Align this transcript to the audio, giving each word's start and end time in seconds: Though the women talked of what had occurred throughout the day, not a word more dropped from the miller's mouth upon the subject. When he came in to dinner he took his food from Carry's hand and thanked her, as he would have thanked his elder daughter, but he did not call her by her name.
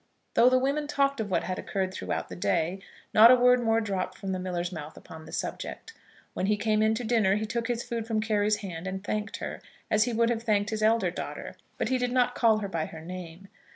Though 0.33 0.49
the 0.49 0.57
women 0.57 0.87
talked 0.87 1.19
of 1.19 1.29
what 1.29 1.43
had 1.43 1.59
occurred 1.59 1.93
throughout 1.93 2.27
the 2.27 2.35
day, 2.35 2.79
not 3.13 3.29
a 3.29 3.35
word 3.35 3.61
more 3.63 3.79
dropped 3.79 4.17
from 4.17 4.31
the 4.31 4.39
miller's 4.39 4.71
mouth 4.71 4.97
upon 4.97 5.25
the 5.25 5.31
subject. 5.31 5.93
When 6.33 6.47
he 6.47 6.57
came 6.57 6.81
in 6.81 6.95
to 6.95 7.03
dinner 7.03 7.35
he 7.35 7.45
took 7.45 7.67
his 7.67 7.83
food 7.83 8.07
from 8.07 8.19
Carry's 8.19 8.55
hand 8.65 8.87
and 8.87 9.03
thanked 9.03 9.37
her, 9.37 9.61
as 9.91 10.05
he 10.05 10.13
would 10.13 10.31
have 10.31 10.41
thanked 10.41 10.71
his 10.71 10.81
elder 10.81 11.11
daughter, 11.11 11.55
but 11.77 11.89
he 11.89 11.99
did 11.99 12.11
not 12.11 12.33
call 12.33 12.61
her 12.61 12.67
by 12.67 12.87
her 12.87 13.01
name. 13.01 13.47